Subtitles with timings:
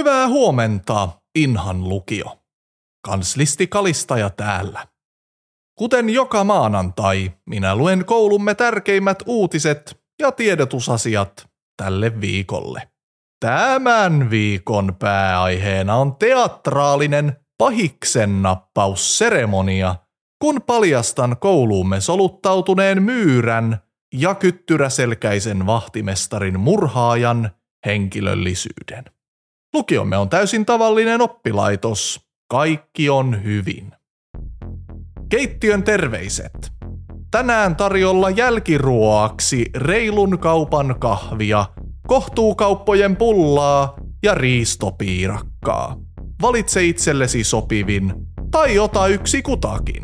[0.00, 2.38] Hyvää huomenta, Inhan lukio.
[3.06, 4.86] Kanslisti Kalistaja täällä.
[5.78, 12.88] Kuten joka maanantai, minä luen koulumme tärkeimmät uutiset ja tiedotusasiat tälle viikolle.
[13.40, 19.96] Tämän viikon pääaiheena on teatraalinen pahiksen nappausseremonia,
[20.38, 23.78] kun paljastan kouluumme soluttautuneen myyrän
[24.14, 27.50] ja kyttyräselkäisen vahtimestarin murhaajan
[27.86, 29.04] henkilöllisyyden.
[29.74, 32.20] Lukiomme on täysin tavallinen oppilaitos.
[32.48, 33.92] Kaikki on hyvin.
[35.28, 36.72] Keittiön terveiset.
[37.30, 41.64] Tänään tarjolla jälkiruoaksi reilun kaupan kahvia,
[42.06, 45.96] kohtuukauppojen pullaa ja riistopiirakkaa.
[46.42, 48.12] Valitse itsellesi sopivin
[48.50, 50.00] tai ota yksi kutakin.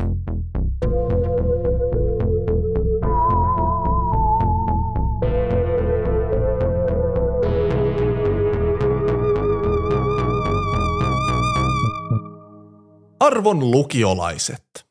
[13.27, 14.85] Arvon lukiolaiset.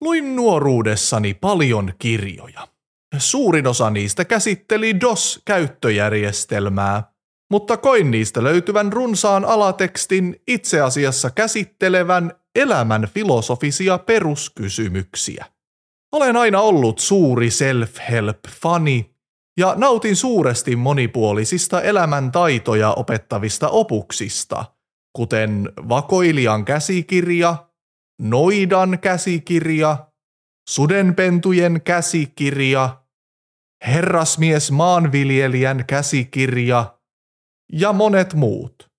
[0.00, 2.68] Luin nuoruudessani paljon kirjoja.
[3.18, 7.12] Suurin osa niistä käsitteli DOS-käyttöjärjestelmää,
[7.50, 15.46] mutta koin niistä löytyvän runsaan alatekstin itse asiassa käsittelevän elämän filosofisia peruskysymyksiä.
[16.12, 19.14] Olen aina ollut suuri self-help-fani
[19.58, 24.64] ja nautin suuresti monipuolisista elämäntaitoja opettavista opuksista–
[25.16, 27.65] kuten Vakoilijan käsikirja,
[28.20, 30.06] Noidan käsikirja,
[30.68, 33.02] Sudenpentujen käsikirja,
[33.86, 36.98] Herrasmies maanviljelijän käsikirja
[37.72, 38.90] ja monet muut.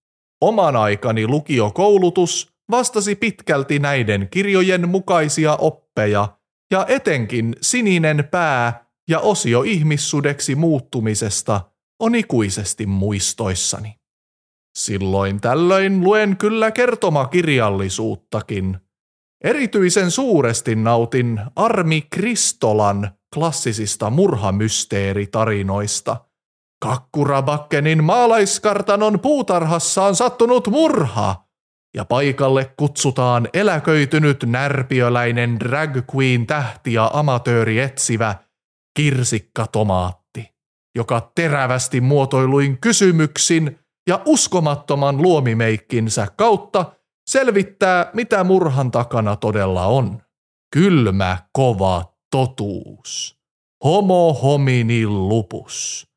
[0.42, 6.38] Oman aikani lukiokoulutus vastasi pitkälti näiden kirjojen mukaisia oppeja
[6.72, 11.62] ja etenkin sininen pää ja osio ihmissudeksi muuttumisesta
[12.00, 13.96] on ikuisesti muistoissani.
[14.78, 18.87] Silloin tällöin luen kyllä kertomakirjallisuuttakin.
[19.44, 26.18] Erityisen suuresti nautin Armi Kristolan klassisista murhamysteeritarinoista.
[26.82, 31.36] Kakkurabakkenin maalaiskartanon puutarhassa on sattunut murha,
[31.96, 38.36] ja paikalle kutsutaan eläköitynyt närpiöläinen drag queen tähti ja amatööri etsivä
[38.98, 40.54] Kirsikka Tomaatti,
[40.96, 46.92] joka terävästi muotoiluin kysymyksin– ja uskomattoman luomimeikkinsä kautta
[47.28, 50.22] selvittää, mitä murhan takana todella on.
[50.74, 53.38] Kylmä, kova totuus.
[53.84, 56.08] Homo homini lupus.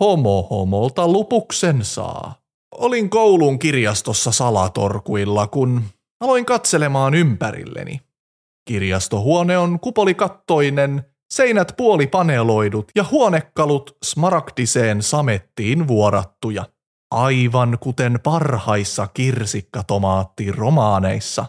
[0.00, 2.34] Homo homolta lupuksen saa.
[2.74, 5.82] Olin koulun kirjastossa salatorkuilla, kun
[6.20, 8.00] aloin katselemaan ympärilleni.
[8.68, 16.64] Kirjastohuone on kupolikattoinen, seinät puolipaneloidut ja huonekalut smaragdiseen samettiin vuorattuja–
[17.10, 21.46] aivan kuten parhaissa kirsikkatomaattiromaaneissa.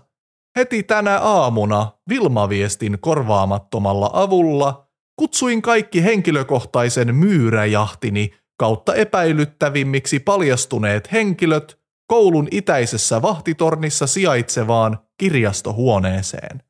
[0.58, 12.48] Heti tänä aamuna Vilmaviestin korvaamattomalla avulla kutsuin kaikki henkilökohtaisen myyräjahtini kautta epäilyttävimmiksi paljastuneet henkilöt koulun
[12.52, 16.64] itäisessä vahtitornissa sijaitsevaan kirjastohuoneeseen.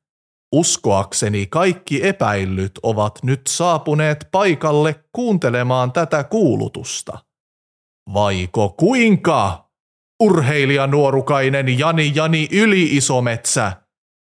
[0.56, 7.19] Uskoakseni kaikki epäillyt ovat nyt saapuneet paikalle kuuntelemaan tätä kuulutusta–
[8.14, 9.70] Vaiko kuinka?
[10.24, 13.72] Urheilija nuorukainen Jani Jani Yli-Isometsä,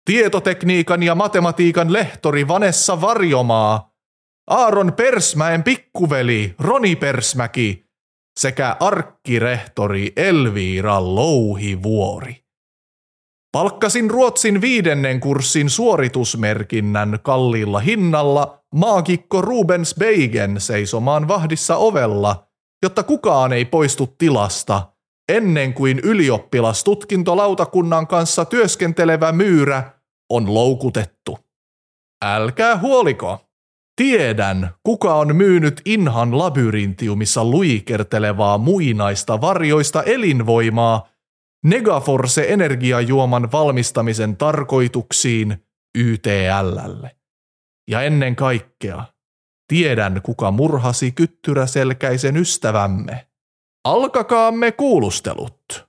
[0.05, 3.93] tietotekniikan ja matematiikan lehtori Vanessa Varjomaa,
[4.47, 7.84] Aaron Persmäen pikkuveli Roni Persmäki
[8.41, 12.37] sekä arkkirehtori Elviira Louhivuori.
[13.53, 22.47] Palkkasin Ruotsin viidennen kurssin suoritusmerkinnän kalliilla hinnalla maagikko Rubens Beigen seisomaan vahdissa ovella–
[22.82, 24.93] jotta kukaan ei poistu tilasta
[25.32, 29.93] ennen kuin ylioppilastutkintolautakunnan kanssa työskentelevä myyrä
[30.31, 31.38] on loukutettu.
[32.25, 33.48] Älkää huoliko.
[33.97, 41.09] Tiedän, kuka on myynyt Inhan labyrintiumissa luikertelevaa muinaista varjoista elinvoimaa
[41.65, 45.65] Negaforce-energiajuoman valmistamisen tarkoituksiin
[45.98, 47.16] YTLlle.
[47.91, 49.04] Ja ennen kaikkea,
[49.68, 53.26] Tiedän, kuka murhasi kyttyräselkäisen ystävämme.
[53.84, 55.88] Alkakaamme kuulustelut.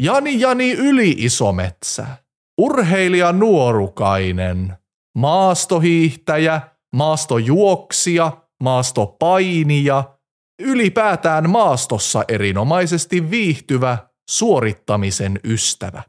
[0.00, 2.06] Jani Jani Yli-Isometsä,
[2.58, 4.76] urheilija nuorukainen,
[5.18, 6.60] maastohiihtäjä,
[6.96, 8.32] maastojuoksija,
[8.62, 10.04] maastopainija,
[10.62, 13.98] ylipäätään maastossa erinomaisesti viihtyvä
[14.30, 16.02] suorittamisen ystävä.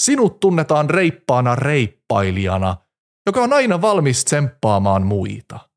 [0.00, 2.76] Sinut tunnetaan reippaana reippailijana,
[3.26, 5.69] joka on aina valmis tsemppaamaan muita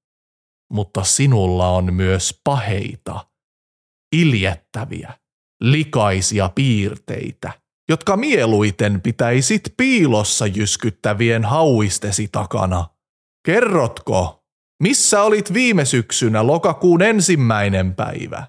[0.73, 3.25] mutta sinulla on myös paheita,
[4.15, 5.13] iljettäviä,
[5.61, 7.53] likaisia piirteitä,
[7.89, 12.87] jotka mieluiten pitäisit piilossa jyskyttävien hauistesi takana.
[13.45, 14.43] Kerrotko,
[14.83, 18.47] missä olit viime syksynä lokakuun ensimmäinen päivä?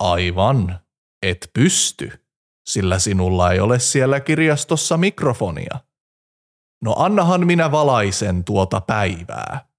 [0.00, 0.80] Aivan,
[1.22, 2.12] et pysty,
[2.68, 5.80] sillä sinulla ei ole siellä kirjastossa mikrofonia.
[6.82, 9.73] No annahan minä valaisen tuota päivää.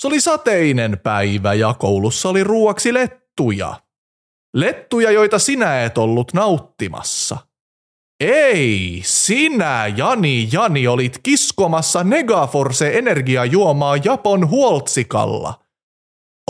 [0.00, 3.80] Se oli sateinen päivä ja koulussa oli ruuaksi lettuja.
[4.54, 7.36] Lettuja, joita sinä et ollut nauttimassa.
[8.20, 15.64] Ei, sinä, Jani, Jani, olit kiskomassa Negaforce energiajuomaa Japon huoltsikalla.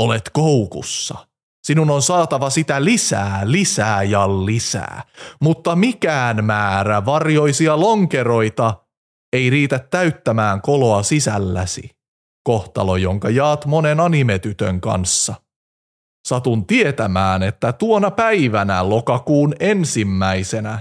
[0.01, 1.27] Olet koukussa.
[1.67, 5.03] Sinun on saatava sitä lisää, lisää ja lisää,
[5.41, 8.75] mutta mikään määrä varjoisia lonkeroita
[9.33, 12.00] ei riitä täyttämään koloa sisälläsi.
[12.43, 15.35] Kohtalo, jonka jaat monen animetytön kanssa.
[16.29, 20.79] Satun tietämään, että tuona päivänä lokakuun ensimmäisenä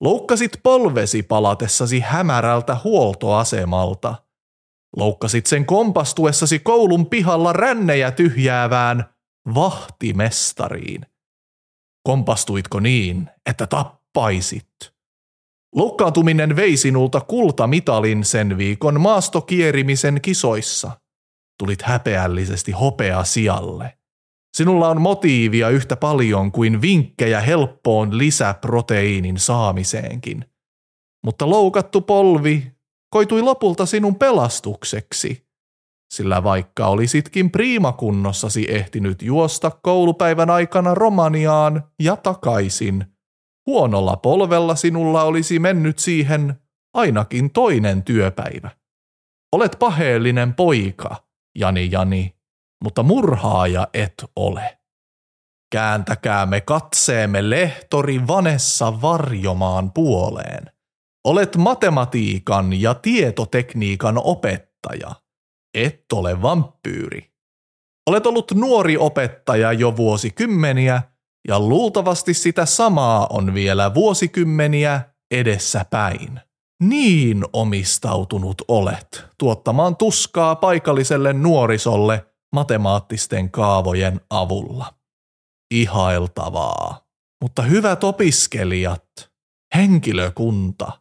[0.00, 4.14] loukkasit polvesi palatessasi hämärältä huoltoasemalta.
[4.96, 9.14] Loukkasit sen kompastuessasi koulun pihalla rännejä tyhjäävään
[9.54, 11.06] vahtimestariin.
[12.02, 14.99] Kompastuitko niin, että tappaisit?
[15.74, 20.90] Loukkaantuminen vei sinulta kultamitalin sen viikon maastokierimisen kisoissa.
[21.58, 23.98] Tulit häpeällisesti hopea sijalle.
[24.56, 30.44] Sinulla on motiivia yhtä paljon kuin vinkkejä helppoon lisäproteiinin saamiseenkin.
[31.24, 32.72] Mutta loukattu polvi
[33.10, 35.46] koitui lopulta sinun pelastukseksi,
[36.14, 43.04] sillä vaikka olisitkin priimakunnossasi ehtinyt juosta koulupäivän aikana Romaniaan ja takaisin,
[43.70, 46.54] huonolla polvella sinulla olisi mennyt siihen
[46.94, 48.70] ainakin toinen työpäivä.
[49.52, 51.16] Olet paheellinen poika,
[51.58, 52.36] Jani Jani,
[52.84, 54.78] mutta murhaaja et ole.
[55.72, 60.70] Kääntäkäämme katseemme lehtori Vanessa Varjomaan puoleen.
[61.24, 65.10] Olet matematiikan ja tietotekniikan opettaja.
[65.74, 67.32] Et ole vampyyri.
[68.06, 71.02] Olet ollut nuori opettaja jo vuosikymmeniä
[71.48, 75.00] ja luultavasti sitä samaa on vielä vuosikymmeniä
[75.30, 76.40] edessä päin.
[76.82, 84.94] Niin omistautunut olet tuottamaan tuskaa paikalliselle nuorisolle matemaattisten kaavojen avulla.
[85.74, 87.00] Ihailtavaa.
[87.42, 89.30] Mutta hyvät opiskelijat,
[89.74, 90.92] henkilökunta,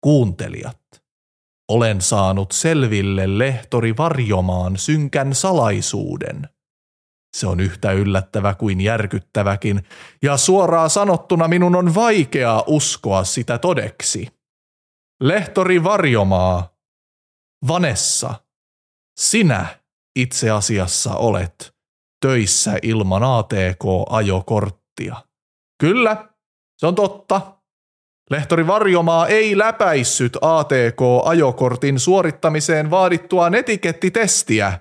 [0.00, 0.80] kuuntelijat,
[1.68, 6.48] olen saanut selville lehtori varjomaan synkän salaisuuden.
[7.34, 9.84] Se on yhtä yllättävä kuin järkyttäväkin,
[10.22, 14.28] ja suoraan sanottuna minun on vaikeaa uskoa sitä todeksi.
[15.20, 16.74] Lehtori Varjomaa,
[17.68, 18.34] Vanessa,
[19.20, 19.66] sinä
[20.16, 21.74] itse asiassa olet
[22.26, 25.16] töissä ilman ATK-ajokorttia.
[25.80, 26.28] Kyllä,
[26.76, 27.40] se on totta.
[28.30, 34.78] Lehtori Varjomaa ei läpäissyt ATK-ajokortin suorittamiseen vaadittua netikettitestiä.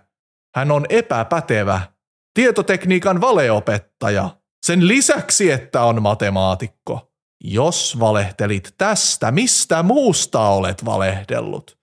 [0.56, 1.93] Hän on epäpätevä,
[2.34, 4.30] tietotekniikan valeopettaja,
[4.66, 7.12] sen lisäksi, että on matemaatikko.
[7.44, 11.78] Jos valehtelit tästä, mistä muusta olet valehdellut?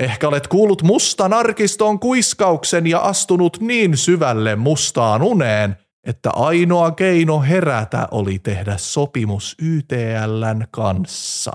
[0.00, 7.40] Ehkä olet kuullut mustan arkiston kuiskauksen ja astunut niin syvälle mustaan uneen, että ainoa keino
[7.40, 11.52] herätä oli tehdä sopimus YTLn kanssa.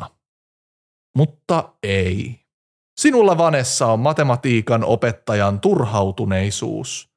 [1.17, 2.39] Mutta ei.
[2.99, 7.09] Sinulla Vanessa on matematiikan opettajan turhautuneisuus.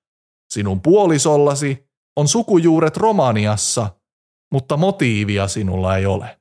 [0.55, 3.91] Sinun puolisollasi on sukujuuret Romaniassa,
[4.53, 6.41] mutta motiivia sinulla ei ole.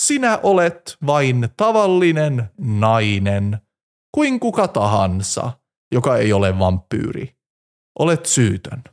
[0.00, 3.58] Sinä olet vain tavallinen nainen–
[4.14, 5.52] kuin kuka tahansa,
[5.92, 7.34] joka ei ole vampyyri.
[7.98, 8.84] Olet syytön.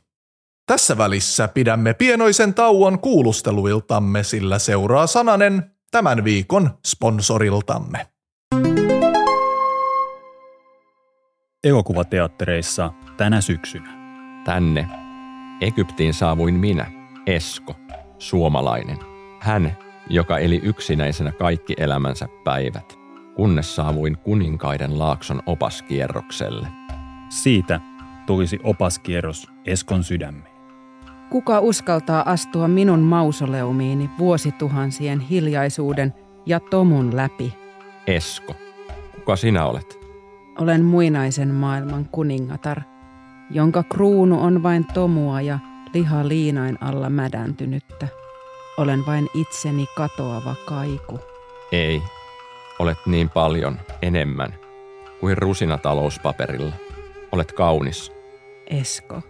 [0.66, 8.06] Tässä välissä pidämme pienoisen tauon kuulusteluiltamme, sillä seuraa sananen tämän viikon sponsoriltamme.
[11.64, 13.95] Elokuvateattereissa tänä syksynä.
[14.46, 14.88] Tänne
[15.60, 16.86] Egyptiin saavuin minä,
[17.26, 17.76] Esko,
[18.18, 18.98] suomalainen.
[19.40, 19.76] Hän,
[20.10, 22.98] joka eli yksinäisenä kaikki elämänsä päivät–
[23.36, 26.68] kunnes saavuin kuninkaiden laakson opaskierrokselle.
[27.28, 27.80] Siitä
[28.26, 30.56] tulisi opaskierros Eskon sydämeen.
[31.30, 36.14] Kuka uskaltaa astua minun mausoleumiini vuosituhansien hiljaisuuden
[36.46, 37.54] ja tomun läpi?
[38.06, 38.54] Esko,
[39.14, 39.98] kuka sinä olet?
[40.58, 42.82] Olen muinaisen maailman kuningatar,
[43.50, 45.58] jonka kruunu on vain tomua ja
[45.94, 48.08] liha liinain alla mädäntynyttä.
[48.76, 51.20] Olen vain itseni katoava kaiku.
[51.72, 52.02] Ei,
[52.78, 54.54] Olet niin paljon enemmän
[55.20, 56.72] kuin rusina talouspaperilla.
[57.32, 58.12] Olet kaunis.
[58.66, 59.22] Esko,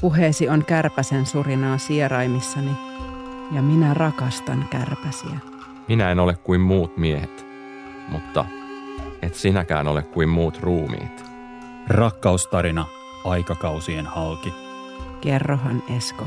[0.00, 2.70] puheesi on kärpäsen surinaa sieraimissani.
[3.52, 5.38] ja minä rakastan kärpäsiä.
[5.88, 7.46] Minä en ole kuin muut miehet,
[8.08, 8.44] mutta
[9.22, 11.24] et sinäkään ole kuin muut ruumiit.
[11.88, 12.86] Rakkaustarina
[13.30, 14.54] aikakausien halki.
[15.20, 16.24] Kerrohan Esko,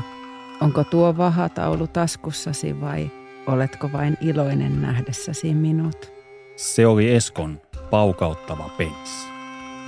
[0.60, 3.10] onko tuo vahataulu taskussasi vai
[3.46, 6.12] oletko vain iloinen nähdessäsi minut?
[6.56, 9.28] Se oli Eskon paukauttava penssi.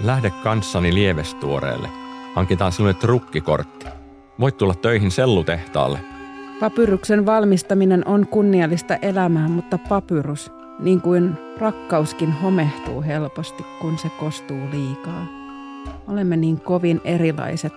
[0.04, 1.88] Lähde kanssani lievestuoreelle.
[2.34, 3.86] Hankitaan sinulle trukkikortti.
[4.40, 5.98] Voit tulla töihin sellutehtaalle.
[6.60, 14.70] Papyruksen valmistaminen on kunniallista elämää, mutta papyrus, niin kuin rakkauskin homehtuu helposti, kun se kostuu
[14.70, 15.41] liikaa.
[16.08, 17.72] Olemme niin kovin erilaiset.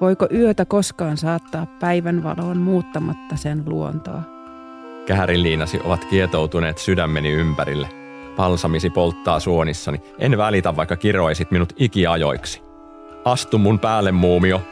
[0.00, 4.22] Voiko yötä koskaan saattaa päivänvaloon muuttamatta sen luontoa?
[5.06, 7.88] Kähäriliinasi ovat kietoutuneet sydämeni ympärille.
[8.36, 10.00] Palsamisi polttaa suonissani.
[10.18, 12.62] En välitä, vaikka kiroisit minut ikiajoiksi.
[13.24, 14.62] Astu mun päälle, muumio.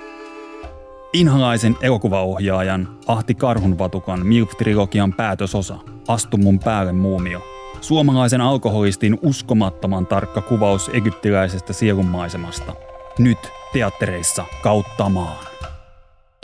[1.13, 7.60] Inhalaisen elokuvaohjaajan Ahti Karhunvatukan MILF-trilogian päätösosa Astu mun päälle muumio.
[7.81, 12.73] Suomalaisen alkoholistin uskomattoman tarkka kuvaus egyptiläisestä sielunmaisemasta.
[13.19, 13.39] Nyt
[13.73, 15.47] teattereissa kautta maan.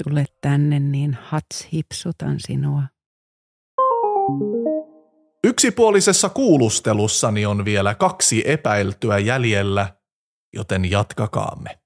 [0.04, 2.82] Tule tänne, niin hats hipsutan sinua.
[5.44, 9.96] Yksipuolisessa kuulustelussani on vielä kaksi epäiltyä jäljellä,
[10.54, 11.78] joten jatkakaamme.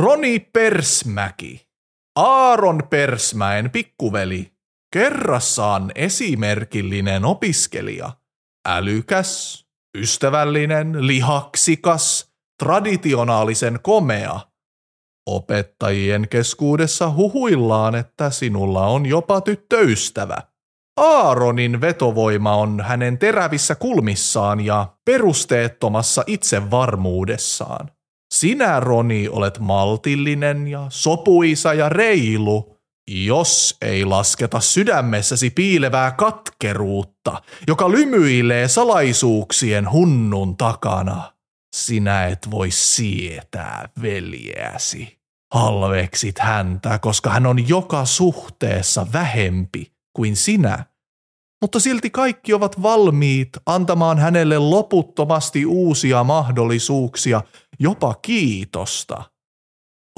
[0.00, 1.68] Roni Persmäki,
[2.16, 4.52] Aaron Persmäen pikkuveli,
[4.92, 8.19] kerrassaan esimerkillinen opiskelija,
[8.68, 9.64] älykäs,
[9.98, 14.40] ystävällinen, lihaksikas, traditionaalisen komea.
[15.26, 20.36] Opettajien keskuudessa huhuillaan, että sinulla on jopa tyttöystävä.
[20.96, 27.90] Aaronin vetovoima on hänen terävissä kulmissaan ja perusteettomassa itsevarmuudessaan.
[28.34, 37.90] Sinä, Roni, olet maltillinen ja sopuisa ja reilu, jos ei lasketa sydämessäsi piilevää katkeruutta, joka
[37.90, 41.32] lymyilee salaisuuksien hunnun takana.
[41.76, 45.20] Sinä et voi sietää veljeäsi.
[45.54, 50.84] Halveksit häntä, koska hän on joka suhteessa vähempi kuin sinä.
[51.62, 57.42] Mutta silti kaikki ovat valmiit antamaan hänelle loputtomasti uusia mahdollisuuksia,
[57.78, 59.24] jopa kiitosta.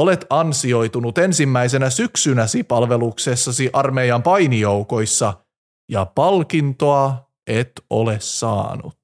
[0.03, 5.35] Olet ansioitunut ensimmäisenä syksynäsi palveluksessasi armeijan painijoukoissa,
[5.89, 8.99] ja palkintoa et ole saanut.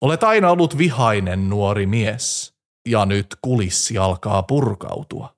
[0.00, 2.54] Olet aina ollut vihainen nuori mies,
[2.88, 5.34] ja nyt kulissi alkaa purkautua.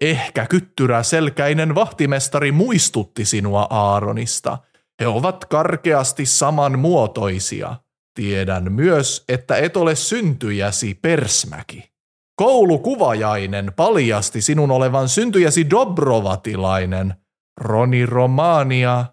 [0.00, 4.58] Ehkä kyttyrä selkäinen vahtimestari muistutti sinua Aaronista.
[5.00, 7.76] He ovat karkeasti samanmuotoisia.
[8.14, 11.95] Tiedän myös, että et ole syntyjäsi persmäki.
[12.36, 17.14] Koulukuvajainen paljasti sinun olevan syntyjäsi Dobrovatilainen,
[17.60, 19.04] Roni Romania,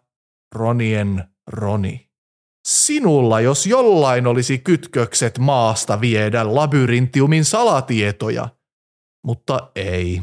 [0.56, 2.10] Ronien Roni.
[2.68, 8.50] Sinulla, jos jollain olisi kytkökset maasta viedä labyrintiumin salatietoja,
[9.26, 10.22] mutta ei.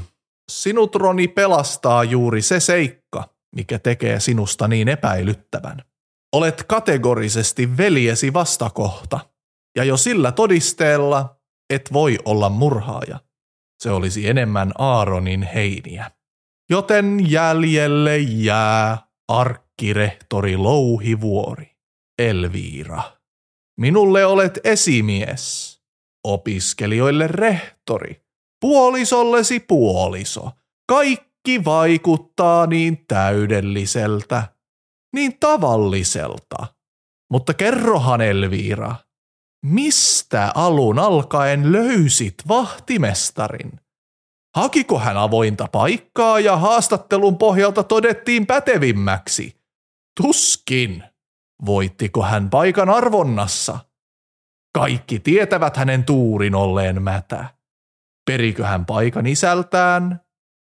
[0.50, 5.83] Sinut, Roni, pelastaa juuri se seikka, mikä tekee sinusta niin epäilyttävän.
[6.33, 9.21] Olet kategorisesti veljesi vastakohta,
[9.76, 11.39] ja jo sillä todisteella
[11.71, 13.21] et voi olla murhaaja.
[13.83, 16.11] Se olisi enemmän Aaronin heiniä.
[16.71, 18.99] Joten jäljelle jää
[19.29, 21.77] arkkirehtori Louhivuori,
[22.19, 23.03] Elviira.
[23.81, 25.77] Minulle olet esimies,
[26.25, 28.23] opiskelijoille rehtori,
[28.61, 30.50] puolisollesi puoliso.
[30.89, 34.43] Kaikki vaikuttaa niin täydelliseltä,
[35.15, 36.67] niin tavalliselta.
[37.31, 38.95] Mutta kerrohan Elviira,
[39.62, 43.81] mistä alun alkaen löysit vahtimestarin?
[44.57, 49.61] Hakiko hän avointa paikkaa ja haastattelun pohjalta todettiin pätevimmäksi?
[50.23, 51.05] Tuskin.
[51.67, 53.79] Voittiko hän paikan arvonnassa?
[54.75, 57.45] Kaikki tietävät hänen tuurin olleen mätä.
[58.31, 60.21] Perikö hän paikan isältään?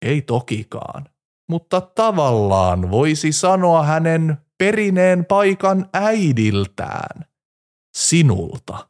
[0.06, 1.06] Ei tokikaan.
[1.50, 7.26] Mutta tavallaan voisi sanoa hänen perineen paikan äidiltään,
[7.96, 8.90] sinulta.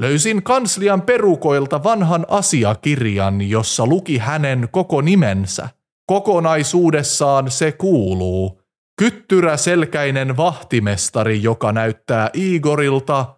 [0.00, 5.68] Löysin kanslian perukoilta vanhan asiakirjan, jossa luki hänen koko nimensä.
[6.06, 8.62] Kokonaisuudessaan se kuuluu.
[8.98, 13.34] Kyttyrä selkäinen vahtimestari, joka näyttää Igorilta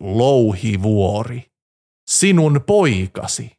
[0.00, 1.42] Louhivuori.
[2.10, 3.58] Sinun poikasi.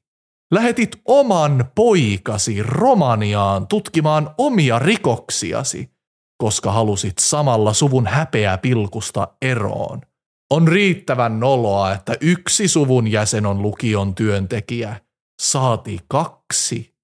[0.54, 5.92] Lähetit oman poikasi Romaniaan tutkimaan omia rikoksiasi,
[6.38, 10.02] koska halusit samalla suvun häpeä pilkusta eroon.
[10.52, 14.96] On riittävän noloa, että yksi suvun jäsen on lukion työntekijä,
[15.42, 16.96] saati kaksi.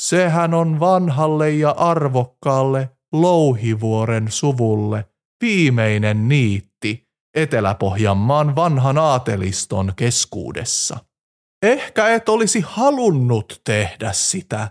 [0.00, 5.04] Sehän on vanhalle ja arvokkaalle Louhivuoren suvulle
[5.40, 10.98] viimeinen niitti Etelä-Pohjanmaan vanhan aateliston keskuudessa.
[11.62, 14.70] Ehkä et olisi halunnut tehdä sitä.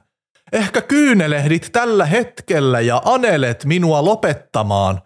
[0.51, 5.01] Ehkä kyynelehdit tällä hetkellä ja anelet minua lopettamaan,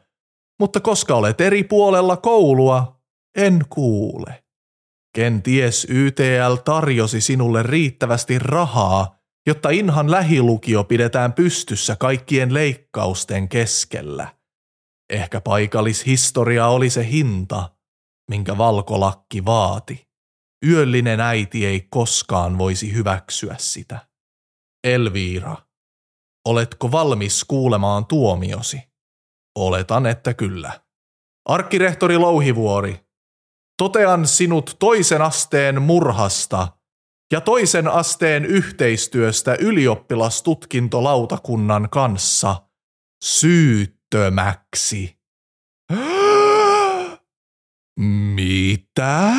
[0.60, 2.99] mutta koska olet eri puolella koulua,
[3.40, 4.44] en kuule.
[5.16, 9.16] Kenties YTL tarjosi sinulle riittävästi rahaa,
[9.48, 14.36] jotta Inhan lähilukio pidetään pystyssä kaikkien leikkausten keskellä.
[15.10, 17.70] Ehkä paikallishistoria oli se hinta,
[18.30, 20.08] minkä valkolakki vaati.
[20.68, 24.08] Yöllinen äiti ei koskaan voisi hyväksyä sitä.
[24.84, 25.56] Elviira,
[26.48, 28.82] oletko valmis kuulemaan tuomiosi?
[29.58, 30.82] Oletan, että kyllä.
[31.46, 33.09] Arkkirehtori Louhivuori,
[33.80, 36.68] totean sinut toisen asteen murhasta
[37.32, 42.62] ja toisen asteen yhteistyöstä ylioppilastutkintolautakunnan kanssa
[43.24, 45.20] syyttömäksi.
[48.36, 49.34] Mitä?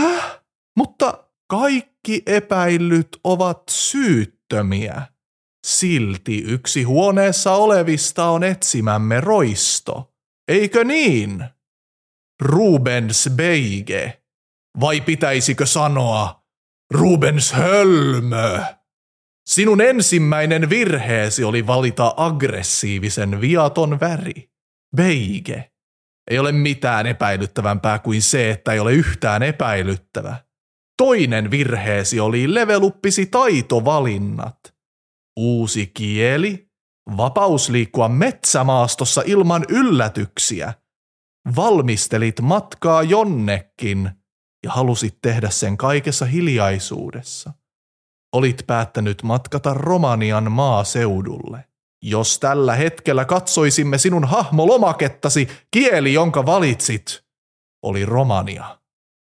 [0.76, 5.02] Mutta kaikki epäillyt ovat syyttömiä.
[5.66, 10.14] Silti yksi huoneessa olevista on etsimämme roisto.
[10.48, 11.44] Eikö niin?
[12.42, 14.19] Rubens Beige.
[14.80, 16.44] Vai pitäisikö sanoa
[16.94, 18.60] Rubens Hölmö?
[19.46, 24.50] Sinun ensimmäinen virheesi oli valita aggressiivisen viaton väri.
[24.96, 25.72] Beige.
[26.30, 30.36] Ei ole mitään epäilyttävämpää kuin se, että ei ole yhtään epäilyttävä.
[30.96, 34.74] Toinen virheesi oli leveluppisi taitovalinnat.
[35.36, 36.70] Uusi kieli,
[37.16, 40.74] vapaus liikkua metsämaastossa ilman yllätyksiä.
[41.56, 44.10] Valmistelit matkaa jonnekin
[44.64, 47.52] ja halusit tehdä sen kaikessa hiljaisuudessa.
[48.32, 51.64] Olit päättänyt matkata Romanian maaseudulle.
[52.02, 57.24] Jos tällä hetkellä katsoisimme sinun hahmolomakettasi, kieli, jonka valitsit,
[57.82, 58.78] oli Romania.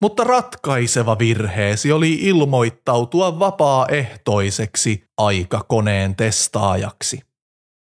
[0.01, 7.21] Mutta ratkaiseva virheesi oli ilmoittautua vapaaehtoiseksi aikakoneen testaajaksi.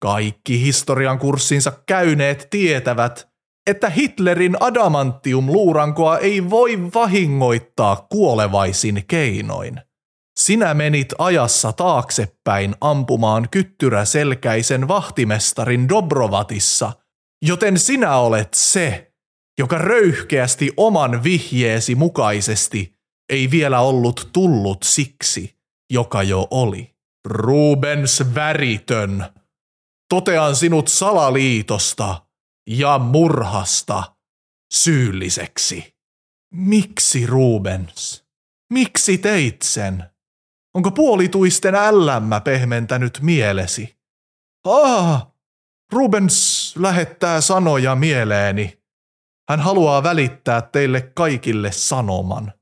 [0.02, 3.31] Kaikki historian kurssinsa käyneet tietävät,
[3.70, 9.82] että Hitlerin adamantium-luurankoa ei voi vahingoittaa kuolevaisin keinoin.
[10.40, 16.94] Sinä menit ajassa taaksepäin ampumaan kyttyräselkäisen vahtimestarin Dobrovatissa,
[17.42, 19.14] joten sinä olet se,
[19.60, 22.96] joka röyhkeästi oman vihjeesi mukaisesti
[23.30, 25.58] ei vielä ollut tullut siksi,
[25.94, 26.96] joka jo oli.
[27.28, 29.26] Rubens väritön,
[30.10, 32.31] totean sinut salaliitosta
[32.68, 34.16] ja murhasta
[34.74, 35.96] syylliseksi.
[36.54, 38.26] Miksi Rubens?
[38.74, 40.04] Miksi teit sen?
[40.74, 43.98] Onko puolituisten ällämmä pehmentänyt mielesi?
[44.66, 45.28] Ah,
[45.92, 48.82] Rubens lähettää sanoja mieleeni.
[49.50, 52.54] Hän haluaa välittää teille kaikille sanoman.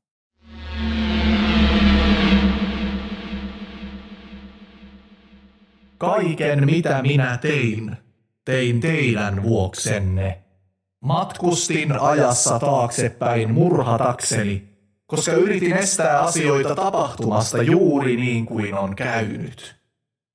[5.97, 7.97] Kaiken mitä minä tein,
[8.49, 10.41] tein teidän vuoksenne.
[11.01, 14.69] Matkustin ajassa taaksepäin murhatakseni,
[15.05, 19.75] koska yritin estää asioita tapahtumasta juuri niin kuin on käynyt.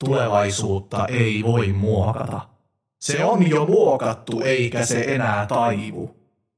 [0.05, 2.41] Tulevaisuutta ei voi muokata.
[3.01, 6.17] Se on jo muokattu eikä se enää taivu.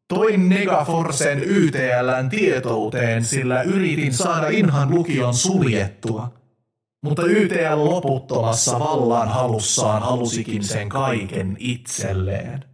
[0.09, 6.33] Toin Negaforcen YTLn tietouteen, sillä yritin saada Inhan lukion suljettua.
[7.07, 12.65] Mutta YTL loputtomassa vallan halussaan halusikin sen kaiken itselleen.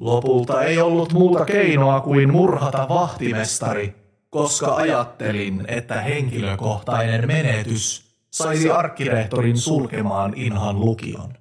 [0.00, 3.96] Lopulta ei ollut muuta keinoa kuin murhata vahtimestari,
[4.30, 11.32] koska ajattelin, että henkilökohtainen menetys saisi arkkirehtorin sulkemaan Inhan lukion.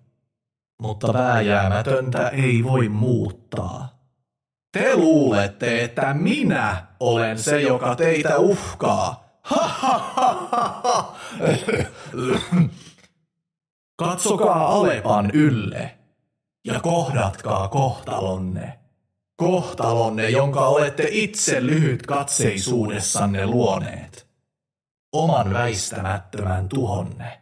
[0.81, 4.01] Mutta vääjäämätöntä ei voi muuttaa.
[4.71, 9.21] Te luulette, että minä olen se, joka teitä uhkaa.
[13.95, 15.97] Katsokaa Alepan ylle
[16.65, 18.79] ja kohdatkaa kohtalonne.
[19.35, 24.27] Kohtalonne, jonka olette itse lyhyt katseisuudessanne luoneet.
[25.11, 27.41] Oman väistämättömän tuhonne.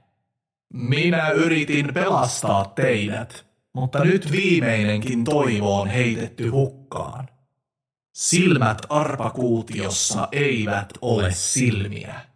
[0.74, 7.30] Minä yritin pelastaa teidät, mutta nyt viimeinenkin toivo on heitetty hukkaan.
[8.14, 12.29] Silmät arpakuutiossa eivät ole silmiä.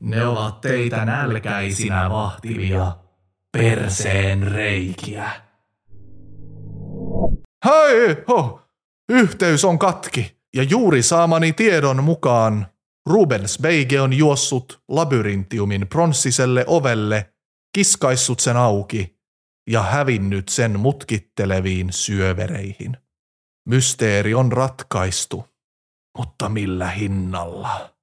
[0.00, 2.96] Ne ovat teitä nälkäisinä vahtivia
[3.52, 5.30] perseen reikiä.
[7.64, 8.60] Hei, ho!
[9.08, 12.66] Yhteys on katki, ja juuri saamani tiedon mukaan
[13.08, 17.32] Rubens Beige on juossut labyrintiumin pronssiselle ovelle,
[17.74, 19.18] kiskaissut sen auki
[19.70, 22.96] ja hävinnyt sen mutkitteleviin syövereihin.
[23.68, 25.44] Mysteeri on ratkaistu,
[26.18, 27.97] mutta millä hinnalla?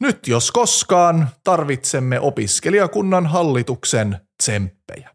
[0.00, 5.10] Nyt jos koskaan tarvitsemme opiskelijakunnan hallituksen tsemppejä.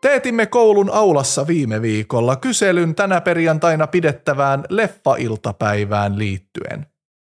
[0.00, 6.86] Teetimme koulun aulassa viime viikolla kyselyn tänä perjantaina pidettävään leffailtapäivään liittyen.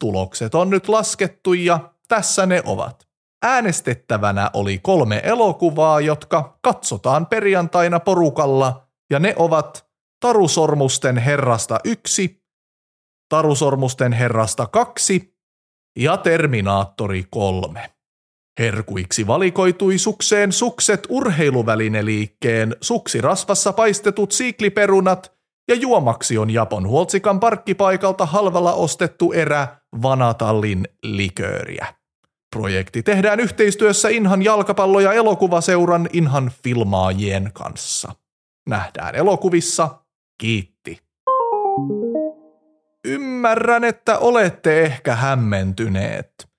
[0.00, 3.06] Tulokset on nyt laskettu ja tässä ne ovat.
[3.42, 9.86] Äänestettävänä oli kolme elokuvaa, jotka katsotaan perjantaina porukalla, ja ne ovat
[10.20, 12.43] Tarusormusten herrasta yksi,
[13.34, 15.34] Tarusormusten herrasta kaksi
[15.98, 17.90] ja Terminaattori kolme.
[18.58, 25.32] Herkuiksi valikoitui sukseen sukset urheiluvälineliikkeen, suksirasvassa paistetut siikliperunat
[25.68, 29.68] ja juomaksi on Japon Huoltsikan parkkipaikalta halvalla ostettu erä
[30.02, 31.94] Vanatallin likööriä.
[32.56, 38.12] Projekti tehdään yhteistyössä Inhan jalkapallo- ja elokuvaseuran Inhan filmaajien kanssa.
[38.68, 39.88] Nähdään elokuvissa.
[40.40, 40.73] Kiitti.
[43.04, 46.54] Ymmärrän, että olette ehkä hämmentyneet.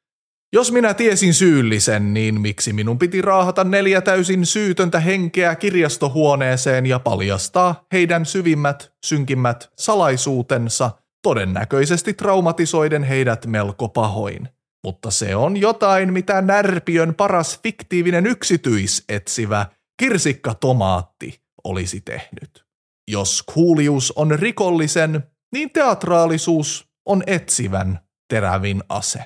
[0.53, 6.99] Jos minä tiesin syyllisen, niin miksi minun piti raahata neljä täysin syytöntä henkeä kirjastohuoneeseen ja
[6.99, 14.49] paljastaa heidän syvimmät, synkimmät salaisuutensa, todennäköisesti traumatisoiden heidät melko pahoin.
[14.83, 19.65] Mutta se on jotain, mitä Närpiön paras fiktiivinen yksityisetsivä
[19.99, 22.65] Kirsikka Tomaatti olisi tehnyt.
[23.11, 29.19] Jos kuulius on rikollisen, niin teatraalisuus on etsivän terävin ase.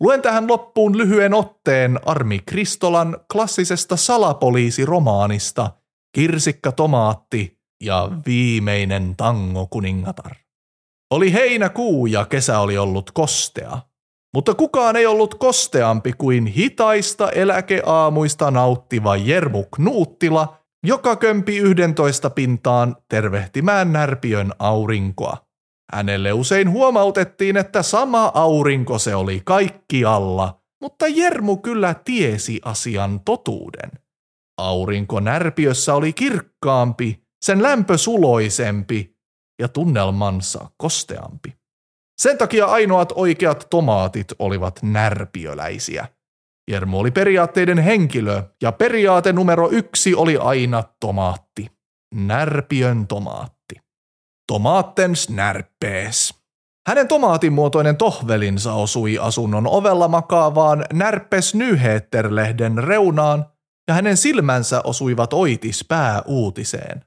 [0.00, 5.70] Luen tähän loppuun lyhyen otteen Armi Kristolan klassisesta salapoliisiromaanista
[6.14, 10.36] Kirsikka Tomaatti ja viimeinen tango kuningatar.
[11.10, 13.78] Oli heinäkuu ja kesä oli ollut kostea,
[14.34, 22.96] mutta kukaan ei ollut kosteampi kuin hitaista eläkeaamuista nauttiva Jermu Knuuttila, joka kömpi yhdentoista pintaan
[23.08, 25.46] tervehtimään närpiön aurinkoa.
[25.92, 33.90] Hänelle usein huomautettiin, että sama aurinko se oli kaikkialla, mutta Jermu kyllä tiesi asian totuuden.
[34.58, 39.16] Aurinko närpiössä oli kirkkaampi, sen lämpö suloisempi
[39.60, 41.56] ja tunnelmansa kosteampi.
[42.20, 46.06] Sen takia ainoat oikeat tomaatit olivat närpiöläisiä.
[46.70, 51.66] Jermu oli periaatteiden henkilö ja periaate numero yksi oli aina tomaatti.
[52.14, 53.74] Närpiön tomaatti.
[54.46, 56.34] Tomaatten snärppees.
[56.88, 63.46] Hänen tomaatinmuotoinen tohvelinsa osui asunnon ovella makaavaan Närpes Nyheter-lehden reunaan
[63.88, 67.04] ja hänen silmänsä osuivat oitis pääuutiseen.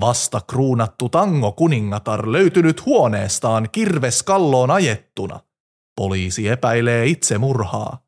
[0.00, 5.40] Vasta kruunattu tango kuningatar löytynyt huoneestaan kirveskalloon ajettuna.
[5.96, 8.07] Poliisi epäilee itse murhaa.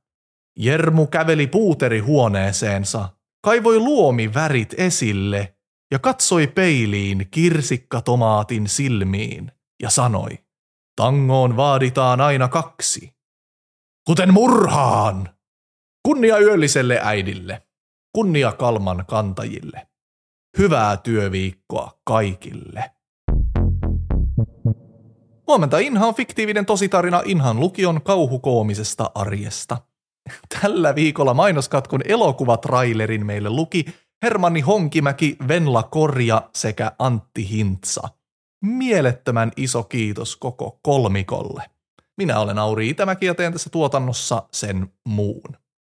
[0.62, 3.08] Jermu käveli puuterihuoneeseensa,
[3.44, 5.56] kaivoi luomi värit esille
[5.92, 10.38] ja katsoi peiliin kirsikkatomaatin silmiin ja sanoi,
[10.96, 13.14] tangoon vaaditaan aina kaksi.
[14.06, 15.28] Kuten murhaan!
[16.08, 17.62] Kunnia yölliselle äidille,
[18.14, 19.88] kunnia kalman kantajille.
[20.58, 22.90] Hyvää työviikkoa kaikille.
[25.46, 29.89] Huomenta Inha on fiktiivinen tositarina Inhan lukion kauhukoomisesta arjesta.
[30.60, 33.84] Tällä viikolla mainoskatkun elokuvatrailerin meille luki
[34.22, 38.08] Hermanni Honkimäki, Venla Korja sekä Antti Hintsa.
[38.64, 41.62] Mielettömän iso kiitos koko kolmikolle.
[42.16, 45.56] Minä olen Auri Itämäki ja teen tässä tuotannossa sen muun.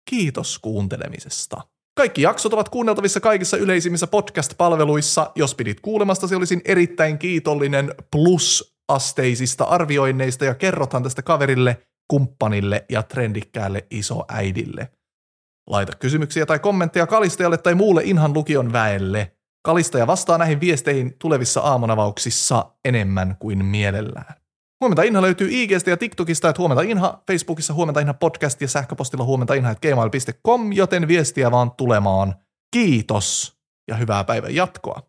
[0.10, 1.62] Kiitos kuuntelemisesta.
[1.98, 5.32] Kaikki jaksot ovat kuunneltavissa kaikissa yleisimmissä podcast-palveluissa.
[5.36, 13.88] Jos pidit kuulemastasi, olisin erittäin kiitollinen plus-asteisista arvioinneista ja kerrothan tästä kaverille, kumppanille ja trendikkäälle
[13.92, 14.92] isoäidille.
[15.70, 19.36] Laita kysymyksiä tai kommentteja Kalistajalle tai muulle Inhan lukion väelle.
[19.66, 24.36] Kalistaja vastaa näihin viesteihin tulevissa aamunavauksissa enemmän kuin mielellään.
[24.82, 29.24] Huomenta Inha löytyy IGstä ja TikTokista, että huomenta Inha, Facebookissa huomenta Inha podcast ja sähköpostilla
[29.24, 32.36] huomenta Inha, gmail.com, joten viestiä vaan tulemaan.
[32.72, 35.02] Kiitos ja hyvää päivän jatkoa,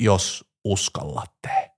[0.00, 1.75] jos uskallatte.